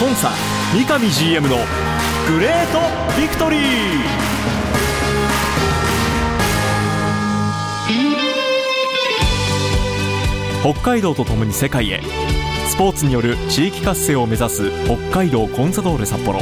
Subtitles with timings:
[0.00, 0.30] コンサ
[0.72, 1.56] 三上 GM の
[2.26, 3.60] グレートビクトリー。
[10.62, 12.00] 北海道とともに世界へ
[12.66, 16.40] スポーツによる地域活性を目指す北海道コンサドーレ札幌。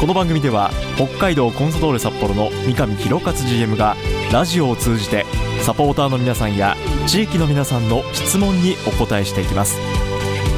[0.00, 3.96] この番組では北海道コンサドーレ札幌の三上弘勝 GM が
[4.32, 5.26] ラジオを通じて
[5.62, 6.76] サポーターの皆さんや
[7.08, 9.97] 地域の皆さんの質問にお答えしていきます。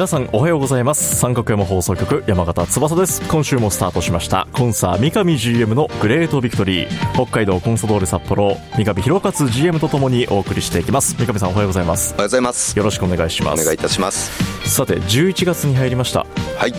[0.00, 1.16] 皆さんおはようございます。
[1.16, 3.20] 三角山放送局山形翼です。
[3.28, 4.48] 今週もスタートしました。
[4.54, 7.12] コンサー三上 GM のグレートビクトリー。
[7.12, 11.16] 北海道コンサドーレ札幌三上弘勝 GM とともにお送りしていきます。
[11.16, 12.14] 三上さんおはようございます。
[12.14, 12.78] おはようございます。
[12.78, 13.60] よろしくお願いします。
[13.60, 14.32] お願いいたします。
[14.66, 16.24] さて11月に入りました。
[16.56, 16.72] はい。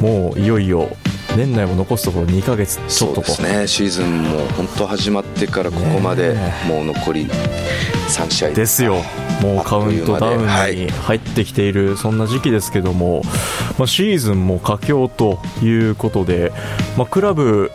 [0.00, 0.88] もういよいよ
[1.36, 6.34] 年内も残すところ2ヶ月ちょっとこうですねシーズンも本当始まってからここまで
[6.66, 7.26] もう残り
[8.08, 8.50] 3試合。
[8.50, 9.02] ですよ。
[9.40, 13.22] もうカウントダウンに入ってきているそんな時期ですけども、
[13.78, 16.52] まあ、シーズンも佳境ということで、
[16.96, 17.72] まあ、クラブ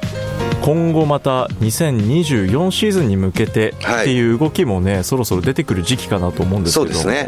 [0.62, 7.28] 今後また2024シーズンに向けてっていう動きもね、はい、そろそろ出てくる時期かなと思うんですけどそうで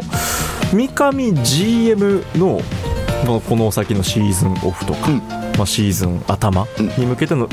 [0.72, 2.60] 三上 GM の
[3.40, 6.66] この先のシーズンオフとか、うんまあ、シーズン頭
[6.96, 7.46] に向けての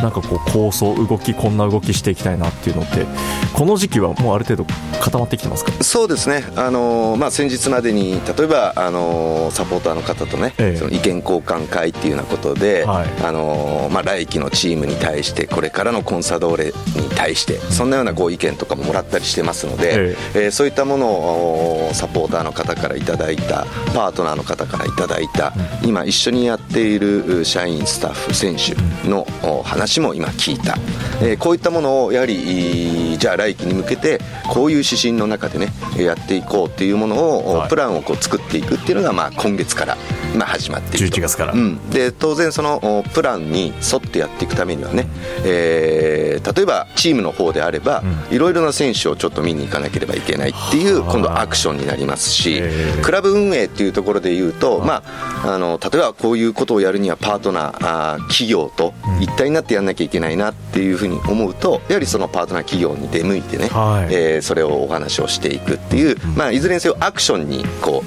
[0.00, 3.04] なんかこう構想動きこんな動きしていきたいなっていうのって
[3.52, 4.66] この時期はもうある程度
[5.00, 5.72] 固まってきてますか？
[5.82, 16.72] そうですね、あのー、まあ、先日までに例えば、あのー、サポーターの方とね、ええ、その意見交換会っていうようなことで、はい、あのー、まあ、来季のチームに対してこれからのコンサドーレに
[17.16, 20.42] 対してそんなようなこう意見とかももらったりしてますので、ええ。
[20.44, 28.76] えー、そういったものをサポーターの方からいただいたパートナーの方からいただいた、うん、今一緒にやっている社員スタッフ選手
[29.08, 29.26] の
[29.64, 30.76] 話も今聞いた、
[31.22, 39.96] えー、こういったものをやはりじゃあ来季に向けてこういう指針の中でねやっていこうっていうものを、プランをこう作っていくっていうのがまあ今月から
[40.36, 45.06] まあ始まっている11月から、うん、で当然そのプランに沿ってやっていくためにはね、
[45.44, 52.62] えー、例えばチームの方であればいろいろな選手をちょっと見に行かなければいけないっていう今度アクションになりますし
[53.02, 55.02] クラブ運営っていうところでいうと、ま
[55.44, 68.02] あ、あの例えばこういうことをやるにはパートナーあ企業と一体になってやんなきゃいけないなっていうふうに思うとやはりそのパートナー企業に出向いてね、はい、えー、それをお話をしていくっていう、まあ、いずれにせよアクションにこ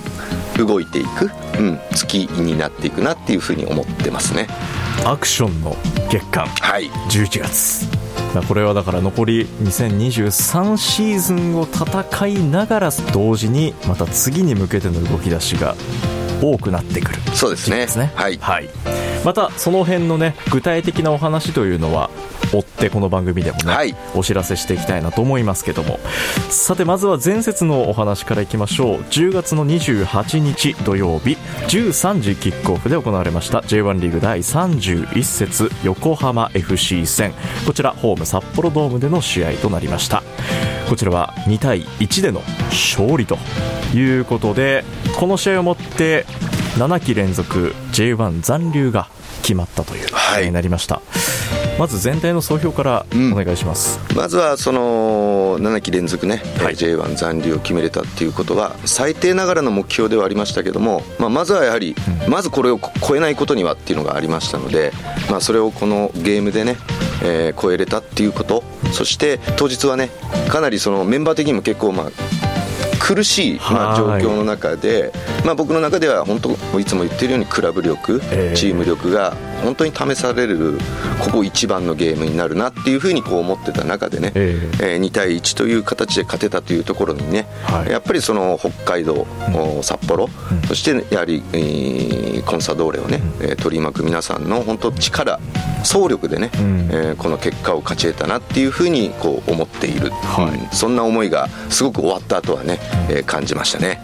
[0.57, 4.47] う動いていく、うん、月になっていくなっていうふうに思ってますね。
[5.05, 5.75] アクションの
[6.09, 8.01] 月間、はい、11月。
[8.47, 15.75] これはだから残り2023シーズンを戦いながら同時にまた次に向けての動き出しが
[16.41, 17.19] 多くなってくる。
[17.33, 18.69] そうですね、ね、はい、はい
[19.23, 22.09] またその辺のね具体的なお話というのは
[22.53, 25.99] 追ってこの番組でもね、はい、お知らせしていきたいなと思いますけども。
[26.49, 28.97] さてまずは前節のお話からいきましょう。
[29.03, 31.37] 10月の28日土曜日
[31.67, 33.59] 13時キックオフで行われました。
[33.59, 37.33] J1 リーグ第31節横浜 FC 戦。
[37.65, 40.23] こちらホーム札幌ドームでの試合となりました。
[40.89, 43.37] こちらは2対1での勝利と
[43.95, 44.83] いうことで
[45.17, 46.25] この試合をもって
[46.77, 49.07] 7期連続 J1 残留が
[49.41, 51.01] 決まったという試合になりました、は
[51.75, 61.95] い、まず全体の総評からお願いします、うん、まずはその7期連続ね、はい、J1 残留を決めれたっていうことは最低ながらの目標ではありましたけども、まあ、まずはやはり、
[62.25, 64.91] うん、まずこれを超えないことにはっていうのがありましたので、
[65.29, 66.77] まあ、それをこのゲームでね
[67.23, 68.63] えー、超えれたっていうこと。
[68.91, 70.09] そして当日はね
[70.49, 72.50] かなりそのメンバー的にも結構まあ
[73.01, 75.11] 苦しい、まあ、状況の中で、
[75.43, 78.19] まあ、僕の中では本当いつも言ってるようにクラブ力、
[78.55, 80.77] チーム力が本当に試される
[81.23, 89.27] ここ一番のゲームになるなっていうふうにこう思ってた中でね、えー、2対1という形で勝てたというところにね、はい、やっぱりその北海道、
[89.75, 95.39] うん、札幌、うん、そしてやはり、えー、コンサドーレをね、うん、取り巻く皆さんの本当力
[95.83, 102.79] 総力でね、うん、えー、この結果を勝ち得たなっていうふうにこう思っている、はい、そんな思いがすごく終わった後はね、
[103.09, 104.01] えー、感じましたね。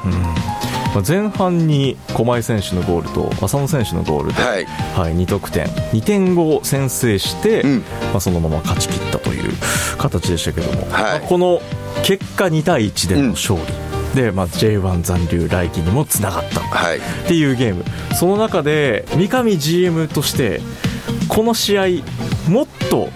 [1.06, 4.66] 前半に狛江選手のゴールと浅野選手のゴールで、はい。
[4.66, 5.66] はい、2得点。
[5.66, 7.80] 2点を先制して、うん、
[8.12, 9.54] まあ、そのまま勝ち切ったという
[9.98, 11.62] 形でしたけども、はい、この
[12.04, 16.64] 結果2対1での勝利、うんで、まあ、J1 残留来季にもつながったっ
[17.28, 20.60] ていうゲーム、はい、その中で三上 GM として
[21.28, 21.84] この試合
[22.50, 23.10] もっと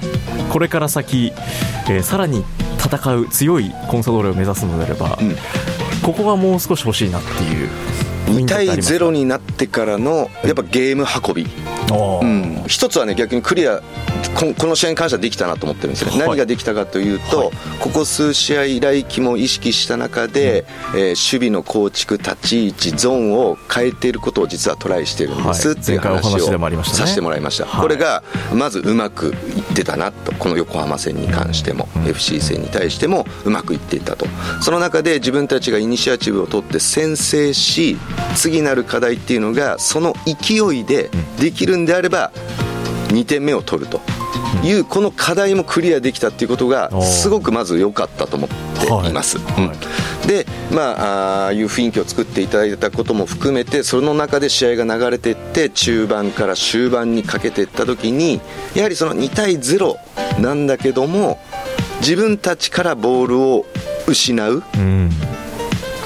[0.52, 1.32] これから先、
[1.90, 2.44] えーさらに
[2.82, 5.36] 戦う強いコンサドーレを目指すのであれば、うん
[6.04, 7.70] ここがもう少し欲しいなっていう
[8.26, 13.82] 2対0にになってからのやっぱゲーム運び、うん、一つはね逆にクリア
[14.36, 16.28] ここの試合に関してはできたなと思ってるんですよね、はい。
[16.30, 17.52] 何ができたかというと、はい。
[17.80, 25.78] ここ数試合来季も意識した中で、えー守備の構築立ち位置ゾーンを変えていることを実はトライしてるんです、はい。
[25.78, 27.82] っていう話をさせてもらいました、はい。
[27.82, 28.24] これが
[28.54, 30.32] まずうまくいってたなと。
[30.34, 32.08] この横浜戦に関しても、うん。
[32.08, 34.26] FC 戦に対してもうまくいっていたと。
[34.62, 37.98] その中で自分たちがイニシアチブを取って先制し
[38.36, 42.32] 次なる課題っていうのがその勢いでできるんであれば
[43.12, 44.02] 2点目を取ると。
[44.64, 48.50] いうこの課題もクリアできたっていうことがすごくまず良かったと思っ
[49.04, 49.38] ています、
[50.28, 58.40] でまあああいう雰囲気を作っていただいたことも含めてその中で試合が流れていって中盤から終盤にかけていった時に
[58.76, 59.96] やはりその2対0
[60.40, 61.40] なんだけども
[62.02, 63.66] 自分たちからボールを
[64.08, 64.64] 失う。
[64.76, 65.10] うん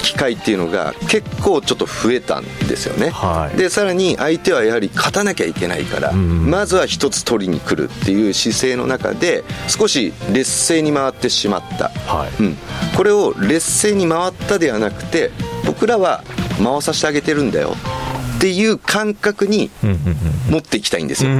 [0.05, 3.57] 機会っていうのが結構ちょっと増えたんですよね、はい。
[3.57, 12.43] でさらに相手はやはり勝たなきゃいけないから、うんまずは一つ取りに来るっていう姿勢の中で少し劣勢に回ってしまった、はい。
[12.43, 12.57] うん、
[12.95, 15.31] これを劣勢に回ったではなくて
[15.65, 16.23] 僕らは
[16.63, 17.75] 回させてあげてるんだよ
[18.37, 19.69] っていう感覚に
[20.49, 21.31] 持っていきたいんですよ、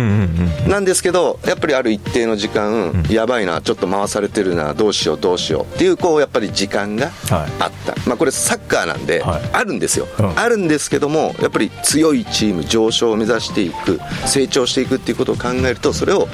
[0.68, 7.52] なんですけどやっぱりある一定の時間、うんやばいなちょっと回されてるなどうしようどうしようっていうこうやっぱり時間がはい。
[7.60, 9.42] あった、まあ、これサッカーなんではい。
[9.54, 10.40] あるんですよ、うん。
[10.40, 16.28] あるんですけどもやっぱり強いチーム上昇を目指していく成長していくっていうことを考えるとそれを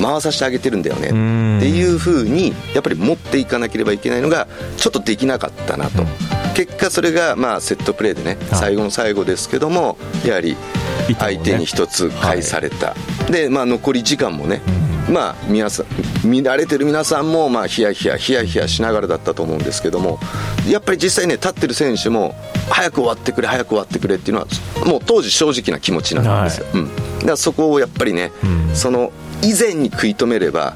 [0.00, 1.58] 回させてあげてるんだよねん。
[1.58, 6.08] っていうふうにやっぱり持っていかなければいけないのがちょっとできなかったなと、うん
[6.56, 8.58] 結果それがまあセットプレーでねはい。
[8.58, 10.56] 最後の最後ですけどもやはり
[11.18, 12.94] 相手に一つ返された、
[13.30, 14.60] でまあ残り時間もね、
[15.12, 20.18] まあ皆さん見られてる皆さんもまあヒヤヒヤヒヤヒヤしながらだったと思うんですけども
[20.68, 22.34] やっぱり実際ね立ってる選手も
[22.70, 24.46] 早く終わってくれ早く終わってくれっていうのは
[24.84, 28.74] もう当時正直な気持ちなんですよ、うん、だからそこをやっぱりね、うん。
[28.74, 29.12] その
[29.42, 30.74] 以前に食い止めれば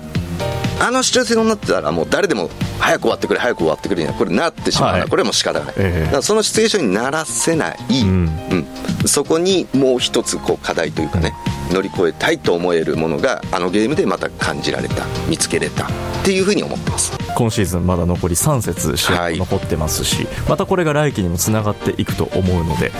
[0.81, 2.49] あのシチュエーションになってたらもう誰でも
[2.79, 5.11] 早く終わってくれ早く終わってくれにはこれなってしまうのは、はい。
[5.11, 6.05] これはもう仕方がない、ええ。
[6.05, 8.29] だからそのシチュエーションにならせない、うん。
[8.50, 9.09] うん。
[9.09, 11.35] そこにもう一つこう課題というかね
[11.71, 15.88] 乗り越えたいと思えるものがあのゲームでまた感じられた見つけれたっ
[16.25, 19.38] ていうふうに思ってます今シーズンまだ残り3節試合はい。
[19.38, 22.92] 残ってますし、またこれが来季にもつながっていくと思うので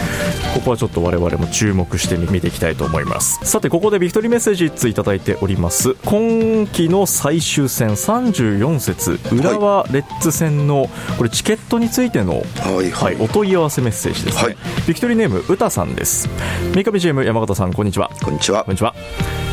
[0.55, 3.39] ここはちょっと我々も注目して見ていきたいと思います。
[3.45, 5.95] さてここでビクトリーメッセージ1ついただいております。
[6.07, 10.89] 今季の最終戦34節浦和レッズ戦の
[11.19, 14.57] これチケットについての、はいはい、お問い合わせメッセージですね、はい。
[14.89, 16.31] ビクトリーネームうたさんです。
[16.75, 18.11] 三上 GM 山形さんこんにちは。
[18.23, 18.65] こんにちは。
[18.65, 18.95] こんにちは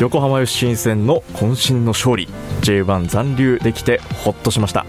[0.00, 2.28] 横浜 FC 新戦の渾身の勝利。
[2.60, 4.86] J1 残留できてほっとしました。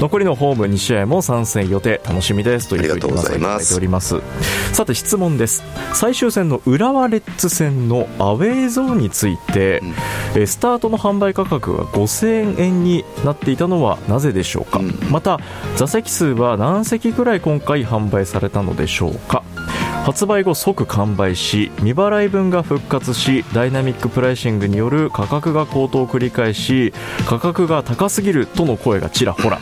[0.00, 2.00] 残りのホーム2試合も参戦予定。
[2.04, 2.68] 楽しみです。
[2.68, 3.64] というふうにございます。
[3.64, 4.20] いております。
[4.72, 5.64] さて質問です。
[5.92, 9.88] 最終戦の浦和レッズ戦のアウェーゾーンについて、うん。
[9.88, 14.94] えースタートの販売価格が5000円になっていたのはなぜでしょうか、うん。
[15.10, 15.40] また
[15.76, 19.42] 座席数は何席くらい今回販売されたのでしょうか？
[20.04, 26.92] 発売後即完売し未払い分が復活しダイナミックプライシングによる価格が高騰を繰り返し
[27.26, 29.58] 価格が高すぎるとの声がちらほら。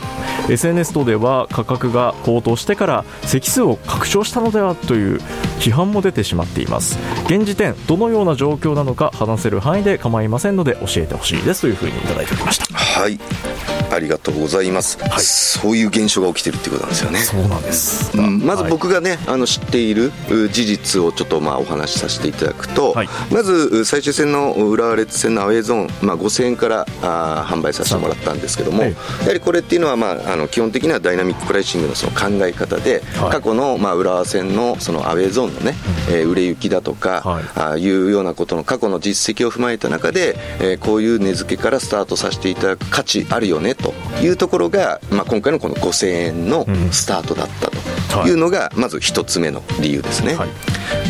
[0.49, 5.21] SNS 等では価格が高騰してから席数を拡張したのではという
[5.61, 6.99] 批判も出てしまっています。
[7.27, 11.61] 現時点どのような状況なのか話せる範囲で構いませんので教えてほしいです。
[11.61, 12.67] というふうにいただいておりました。
[12.75, 13.82] はい。
[13.93, 15.21] ありがとうございます、はい。
[15.21, 17.19] そういう現象が起きてるっていうことなんですよね。
[17.21, 18.41] そうなんです、うん。
[18.41, 18.71] まずはい。
[18.71, 23.09] 僕がね、あの知っているう事実をちょっとまあお話しさせていただくと、はい。
[23.31, 28.93] まずう最終戦の浦和レッズ戦のアウェーゾーン、まあ、5000円からあー販売させてもらったんですけども、はい。
[28.93, 28.97] や
[29.27, 33.31] はりこれっていうのは、まあ、あの基本的にはダイナミックプライシングのその考え方で、はい。
[33.31, 35.75] 過去の、まあ、浦和戦のそのアウェーゾーンのね、
[36.11, 37.45] えー売れ行きだとか、はい。
[37.57, 46.91] ああいうようなことの過去の実績を踏まえた中で、えーこういう値付けからスタートさせていただく価値あるよねというところが、まあ、今回のこの5000円のうん。
[46.91, 48.31] スタートだったとはい。
[48.31, 50.49] いうのがまず一つ目の理由ですね、はい。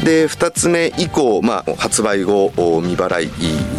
[0.05, 3.25] で2つ目以降、まあ、発売後お未払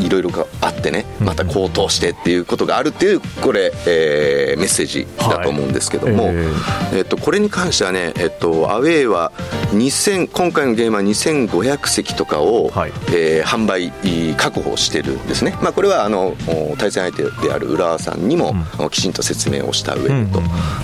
[0.01, 6.35] いいろいろがあってねまた高騰してっていうことがあるっていうこれ、えーメッセージだと思うんですけども、はい。
[6.35, 9.31] ええっと、これに関してはね、えっと、アウェーは
[9.73, 12.91] 2000今回のゲームは2500席とかを、はい。
[13.09, 13.91] えー販売
[14.35, 20.27] 確保してるんですね、まあ、これはあのお対戦相手である浦和さんにも、うきちんと説明をした上でと、うん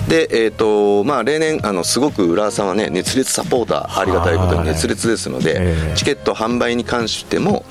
[0.08, 5.96] で、えーとまあ、例年あのすごく浦和さんはね熱烈サポーターありがたいことに熱烈ですので、ええ。
[5.96, 7.64] チケット販売に関しても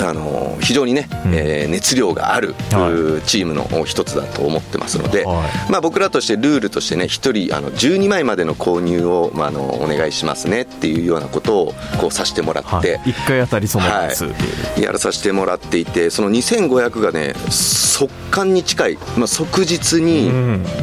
[0.00, 14.32] あの非常にね、うん、えー、熱量がある、はい、チームの一つだと思ってますので、はい、まあ、僕らとしてルールとしてね1人あの12枚までの購入を、まあ、あのお願いしますねっていうようなことをこうさせてもらって、はい、1回あたりそのやつ、は
[14.78, 20.30] い、やらさせてもらっていてその2500がね速乾に近い、まあ、即日に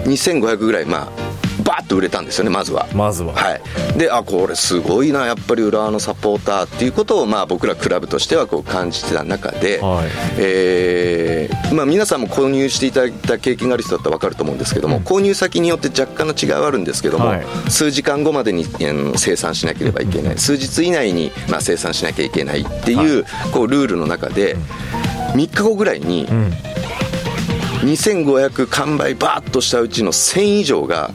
[0.06, 1.33] 2500ぐらい、まあ
[1.94, 2.88] と売れたんですよねまずは。
[2.94, 3.34] まずは。
[3.34, 3.62] はい。
[3.98, 18.66] であこれすごいなやっぱり浦和のサポーターっていうことをまあ僕らクラブとしてはこう感じてた中で、はい、えー、まあ、皆さんも購入していただいた経験がある人だったら分かると思うんですけども、うん、購入先によって若干の違いはあるんですけども、はい、数時間後までに
[19.16, 24.56] 生産しなければいけない、数日以内にまあ生産しなきゃいけないっていう,、こうルールの中で
[25.34, 26.28] 3日後ぐらいに、
[27.84, 31.12] 2500完売バーッとしたうちの1000以上が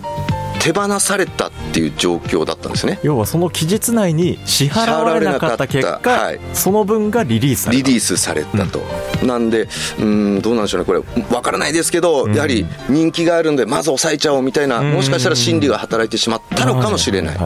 [0.60, 2.98] 手放されたっていう状況だったんですね。
[3.02, 7.82] 要はその期日内に支払われなかった結果、はい、その分がリリースされた。
[7.82, 8.80] リリースされたと、
[9.22, 11.00] うん、なんでうんどうなんでしょうねこれ。
[11.00, 17.38] 分からないですけど、うん、やはり人気があるんでまず抑えちゃおうみたいな、もしかしたら心理が働いてしまったのかもしれない。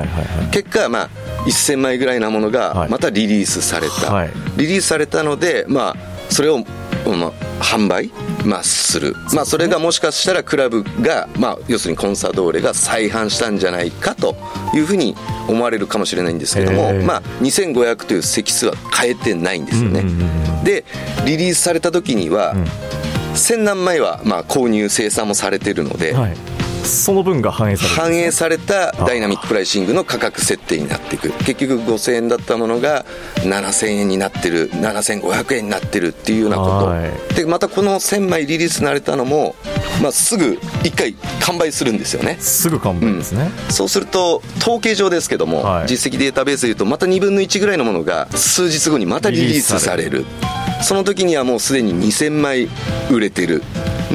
[0.50, 1.10] 結果まあ
[1.46, 5.96] 1000枚ぐらいなものがまたリリースされた、はい、リリースされたのでまあ
[6.28, 6.64] それを、
[7.10, 7.32] まあ、
[7.62, 8.10] 販売
[8.44, 14.36] まあ、する、まあ、それがもしかしたらクラブが、まあ、要するにコンサドーレが再販したんじゃないかと
[14.74, 15.14] いうふうに
[15.48, 20.04] 思われるかもしれないんですけども、まあ、2500という席数は変えてないんですよね。
[20.64, 20.84] で
[21.26, 22.54] リリースされた時には、
[23.34, 26.36] 1000何枚はまあ購入生産もされてるので、はい
[26.84, 31.30] その分が反映され反映されたダイナミックプライシングの価格設定になっていく。
[31.44, 33.04] 結局5000円だったものが
[33.36, 34.70] 7000円になってる。
[34.72, 36.64] 7500円になってるっていうようなこ
[37.30, 37.34] と。
[37.34, 39.54] でまたこの1000枚リリースされたのも、
[40.02, 42.36] まあ、すぐ1回完売するんですよね。
[42.40, 50.24] すぐ完売ですね、うん、そうすると統計上ですけども、はい、実績データベースでいうとまた2分の1ぐらいのものが数日後にまたリリースされる。
[50.82, 52.68] その時にはもうすでに2000枚
[53.10, 53.62] 売れてる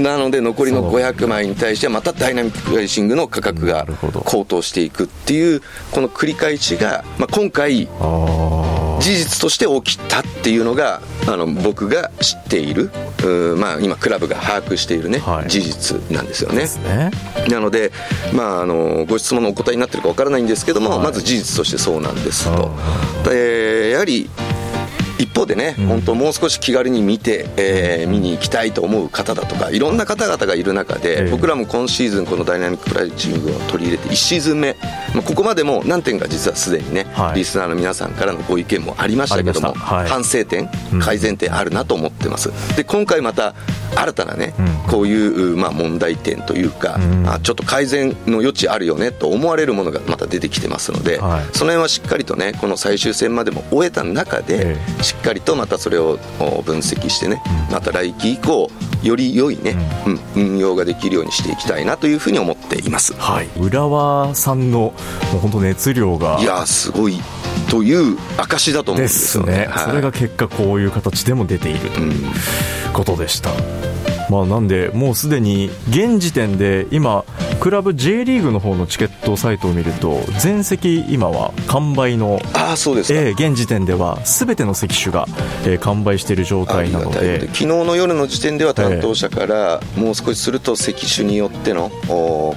[0.01, 3.85] なので残りの500枚に対してはまたダイナミックプライシングの価格が
[4.25, 5.61] 高騰していくっていう
[5.91, 12.91] この繰り返しが、まあ、今回事実として起きたっていうのがあの僕が知っている
[13.57, 17.11] まあ、今クラブが把握しているね、はい、事実なんですよね、ね、
[17.49, 17.91] なので、
[18.33, 22.71] まあ、あのご質問のお答えになってるかわからないんですけども、はい、まず事実としてそうなんですと、
[23.31, 24.29] えー、やはり
[25.19, 34.75] 一方でね、うん、本当もう少し気軽に見て、えー、見に行きたいと思う方だとかいろんな方々がいる中で、えー、僕らも今シーズンこのダイナミックプライチングを取り入れて1シーズン目、
[35.17, 40.69] まあ、ここまでも何点か実はすでにね、はい、リスナーの皆さんからのご意見もありましたけども、はい、反省点、
[41.01, 42.51] 改善点あるなと思ってます。
[42.75, 43.55] で今回また
[43.95, 56.19] 新たなね、うん、こういう、まあ、問題点というか、うん、あちょっと改善の余地あるよねと思われるものがまた出てきてますので、はい、その辺はしっかりとねこの最終戦までも終えた中で、えー、しっかりとまたそれを
[56.63, 58.69] 分析してね、うん、また来季以降
[59.07, 59.75] より良いね、
[60.35, 64.93] うん、運用ができるようにしていきたいなというふうに思っています、はい、浦和さんのも
[65.35, 67.19] う本当熱量がいやすごい
[67.69, 69.65] という証だと思うんですよね、ね。
[69.65, 72.13] はい、それが結果こういう形でも出ているという
[72.93, 73.51] ことでした、
[74.29, 77.25] まあ、なんで、もうすでに現時点で今、
[77.59, 85.25] クラブ J リーグの方のチケットサイトを見ると全席今は完売のあそうですえー、現時点では全ての席種が、
[85.65, 87.41] えー、完売している状態なので。
[87.47, 91.91] 昨日の夜の時点では担当者から、もう少しすると席種によっての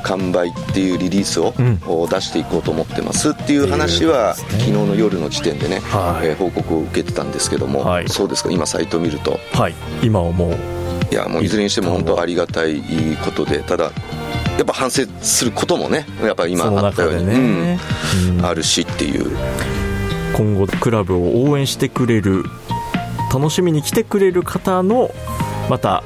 [0.03, 1.79] 完売っていうリリースを、うん、
[2.09, 9.39] 出していこうと思ってますっていう話は、ね、昨日の夜の時点でね、はい、えー、報告を受けてたんですけども、はい、そうですか今サイトを見ると。
[9.53, 9.75] はい。
[10.03, 10.81] 今はもう
[11.11, 12.81] いやもういずれにしても本当ありがたい
[13.25, 13.91] ことでただ
[14.61, 17.79] やっぱ反省することもねやっぱ今あったように、ね
[18.39, 19.35] うん、あるしっていう。
[20.37, 22.45] 今後クラブを応援してくれる
[23.33, 25.11] 楽しみに来てくれる方の
[25.69, 26.05] また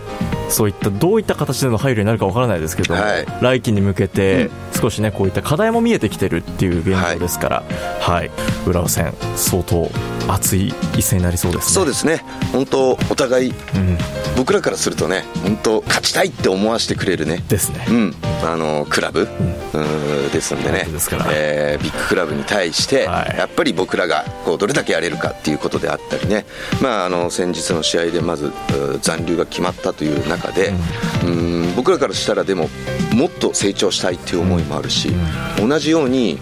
[0.49, 4.51] そういったどういった形での配慮になるかわからないですけど、はい、来季に向けて
[4.85, 7.63] 少しねこういった課題も見えてきてるっていう現状ですから、
[8.01, 9.89] はい、はい、浦和戦相当
[10.29, 12.23] 熱い一戦になりそうです、ね、そうですね。
[12.53, 13.99] 本当お互い、うん、
[14.37, 17.43] 僕らからするとね本当勝ちたいって思わせてくれるね。
[17.49, 18.15] ですね、うん、
[18.45, 20.85] あのクラブ、うん、ですんでね。
[20.85, 26.45] ですから、えー、ビッグクラブに対して、はい、やっぱり僕らがこうどれだけやれるかっていうことであったりね、
[26.83, 28.53] まあ、あの先日の試合でまず
[29.01, 30.75] 残留が決まったという中で、
[31.25, 32.69] うん、僕らからしたらでも
[33.15, 35.11] もっと成長したいっていう思いもあるし、
[35.59, 36.39] 同じように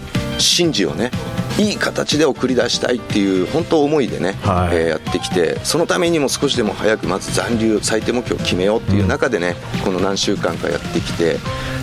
[0.57, 1.11] 神事をね
[1.59, 11.37] いい形で送り出したいっていう本当思いでね、はい、えー、やってきてそのためにも少しでも早くまず残留最低目標を決めようっていう中でね、うん、この何週間かやってきて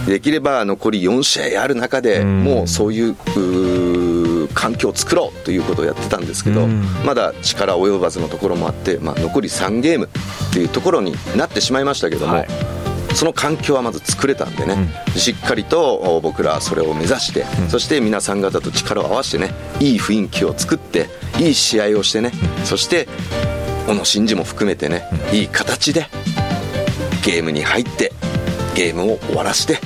[0.07, 6.67] できれば残り4試合ある中で、うん、もうそういう環境を作ろうということをやってたんですけど、
[7.05, 12.80] まだ力及ばずのところもあって、まあ、残り3ゲームっていうところになってしまいましたけども、はい
[13.15, 23.09] その環境はまず作れたんでね、うん、しっかりと僕らはそれを目指して、うん、そして皆さん方と力を合わせてねいい雰囲気を作っていい試合をしてね、うん、そして
[23.87, 26.07] 小野伸二も含めてね、いい形で
[27.25, 28.13] ゲームに入って
[28.75, 29.81] ゲームを終わらせて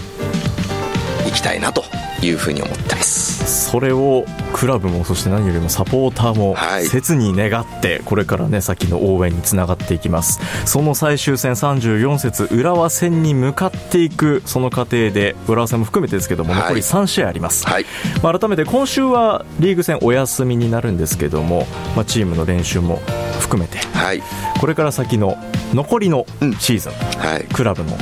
[1.27, 1.85] いきたいなと
[2.25, 3.71] いうふうに思ってます。
[3.71, 6.57] それをクラブもそして何よりもサポーターも
[6.89, 10.41] 切に願ってこれからね先の応援につながっていきます。
[10.65, 17.85] その最終戦34節浦和戦に向かっていくその過程で浦和戦も含めてですけども残り3試合あります、はい、
[18.23, 21.67] まあ、改めて今週はリーグ戦お休みになるんですけども、
[21.97, 23.01] まあ、チームの練習も
[23.41, 24.23] 含めて、はい、
[24.61, 25.37] これから先の
[25.73, 26.27] 残りの
[26.59, 27.97] シーズン、うんはい、クラブの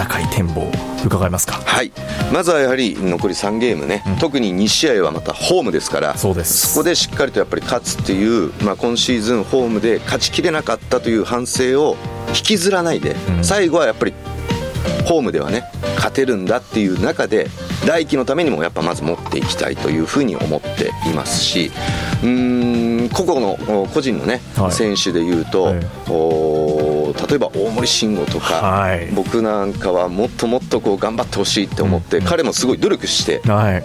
[0.00, 0.70] 戦い展望
[1.04, 1.54] 伺えますか。
[1.54, 1.92] はい。
[2.32, 6.68] まずはやはり残り3ゲームね、うん、特に2試合はまたホームですからそうです。
[6.68, 11.96] そこでしっかりとやっぱり勝つっていう、まあ、今シーズンホームで勝ちきれなかったという反省を
[12.28, 14.14] 引きずらないで、うん、最後はやっぱり
[15.06, 15.64] ホームではね
[15.96, 17.48] 勝てるんだっていう中で
[17.86, 21.70] 来季のためにもやっぱまず持っていきたいというふうに思っていますし
[22.22, 25.80] うん個々の個人のね、はい、選手でいうと、はい、
[27.14, 33.40] 例えば大森慎吾とか、はい、僕なんかはもっともっとこう頑張ってほしいって思って、うん、彼もすごい努力して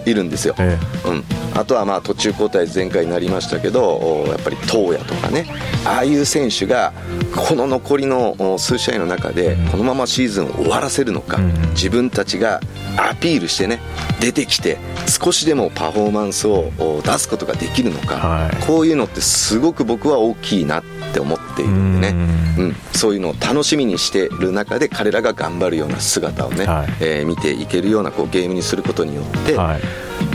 [0.05, 0.15] い。
[0.15, 0.55] るんですよ。
[0.57, 5.45] うん、あとはまあ途中交代前回になりましたけどやっぱり東野とかね
[5.85, 6.93] ああいう選手が
[7.35, 11.37] この残りの数試合の中でこのままシーズンを終わらせるのか、
[11.71, 12.61] 自分たちが
[12.97, 13.79] アピールしてね
[14.19, 14.77] 出てきて
[15.07, 16.71] 少しでもパフォーマンスを
[17.03, 22.45] 出すことができるのか、はい、こういうのってすごく僕は大きいなって思っているんでね。
[22.57, 29.81] うん、そういうのを楽しみにしてる中で彼らが頑張るような姿をね、はい、えー、見ていけるようなこうゲームにすることによって、はい、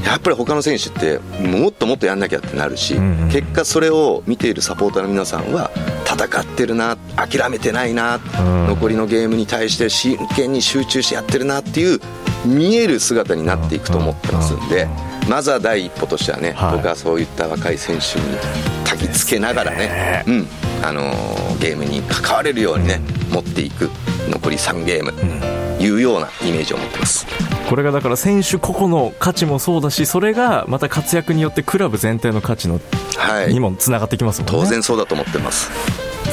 [0.04, 5.70] やっぱり他の選手ってもっともっとやんなきゃってなるし、うんうん、結果それを見ているサポーターの皆さんは
[6.04, 12.00] 戦ってるな諦めてないな、うん、残りのゲームに対して真剣に集中してやってるなっていう
[12.44, 14.88] 見える姿になっていくと思ってますんで。
[15.28, 18.36] まずは第一歩としてはね、はい、僕はそういった若い選手に
[18.84, 20.48] たきつけながらね、うん
[20.82, 23.90] あのー、ゲームに関われるようにね、うん、持っていく
[24.28, 27.26] 残り3ゲーム、うん、いうようなイメージを持ってます。
[27.68, 32.80] これがだから選手個々の価値もそうだしそれがまた活躍によってクラブ全体の価値の、
[33.16, 34.58] はい、にもつながってきますもんね。
[34.62, 35.70] 当然そうだと思ってます。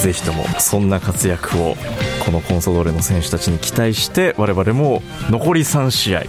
[0.01, 1.75] ぜひともそんな活躍を
[2.25, 6.23] このコンソドーレの選手たちに期待して我々も残り3試合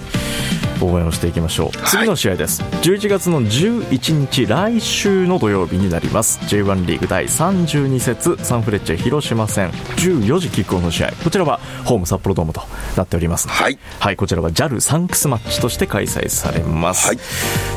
[0.84, 2.62] 応援をしていきましょう、はい、次の試合です。
[2.62, 6.38] 11月の11日来週の土曜日になります。
[6.40, 9.70] J1 リーグ第32節サンフレッチェ広島戦。
[9.96, 11.12] 14時キックオフの試合。
[11.24, 12.62] こちらはホーム札幌ドームと
[12.96, 13.48] なっております。
[13.48, 17.18] はい、はい、こちらは JAL サンクスマッチとして開催されます、はい、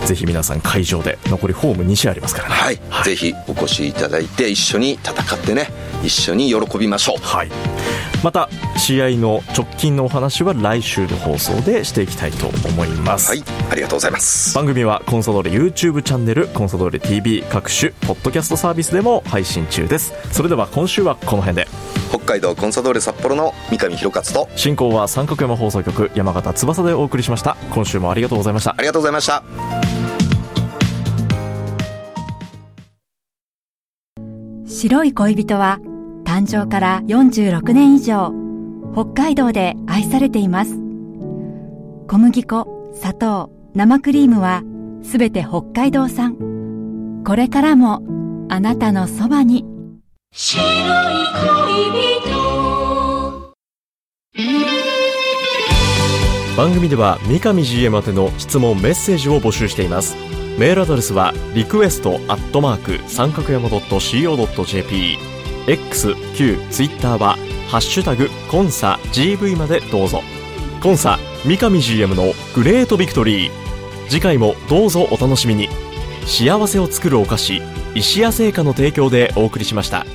[0.06, 5.70] ぜひ皆さん会場で残りホーム2試合ありますからね、はい、はい、ぜひお越しいただいて一緒に戦ってね。
[6.04, 7.18] 一緒に喜びましょう。
[7.22, 7.52] はい
[8.24, 13.30] また試合の直近のお話は来週の放送でしていきたいと思います。
[13.30, 14.54] はいありがとうございます。
[14.54, 20.14] 番組はコンソドーレ YouTube チャンネルコンソドーレ TV 各種ポッドキャストサービスでも配信中です。
[20.32, 21.68] それでは今週はこの辺で。
[22.10, 27.56] 北海道コンサドーレ札幌の三上博勝と進行は三角山放送局山形翼でお送りしました。
[27.72, 28.76] 今週もありがとうございました。
[28.78, 29.44] ありがとうございました。
[34.68, 35.80] 白い恋人は
[36.32, 38.32] 誕生から46年以上
[38.94, 40.72] 北海道で愛されています。
[42.08, 44.64] 小麦粉砂糖生クリームは
[45.04, 46.38] すべて北海道産。
[47.28, 48.02] これからも
[48.48, 49.66] あなたのそばに。
[50.32, 50.68] 白い
[51.44, 53.54] 恋人。
[56.56, 60.16] 番組では三上 GM 宛ての質問メッセージを募集しています。
[60.58, 70.22] メールアドレスはリクエストアットマーク三角山 .co.jp X、Q、Twitter はハッシュタグコンサ GV までどうぞ。
[70.82, 73.52] コンサ三上 GM のグレートビクトリー。
[74.10, 75.70] 次回もどうぞお楽しみに。
[76.26, 77.62] 幸せを作るお菓子
[77.96, 80.06] 石屋製菓の提供でお送りしました。